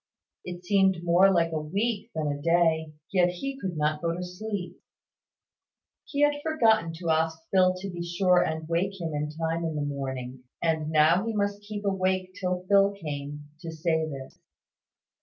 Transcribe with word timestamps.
It 0.43 0.65
seemed 0.65 1.03
more 1.03 1.31
like 1.31 1.51
a 1.51 1.61
week 1.61 2.09
than 2.15 2.25
a 2.31 2.41
day. 2.41 2.93
Yet 3.13 3.29
he 3.29 3.55
could 3.61 3.77
not 3.77 4.01
go 4.01 4.11
to 4.17 4.23
sleep. 4.23 4.77
He 6.05 6.21
had 6.21 6.41
forgotten 6.41 6.91
to 6.93 7.11
ask 7.11 7.37
Phil 7.51 7.75
to 7.75 7.87
be 7.87 8.01
sure 8.03 8.41
and 8.43 8.67
wake 8.67 8.99
him 8.99 9.13
in 9.13 9.29
time 9.29 9.63
in 9.63 9.75
the 9.75 9.85
morning: 9.85 10.43
and 10.59 10.89
now 10.89 11.23
he 11.27 11.35
must 11.35 11.61
keep 11.61 11.85
awake 11.85 12.33
till 12.33 12.65
Phil 12.67 12.93
came, 12.99 13.49
to 13.59 13.71
say 13.71 14.09
this. 14.09 14.39